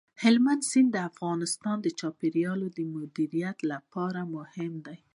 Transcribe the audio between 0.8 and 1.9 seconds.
د افغانستان د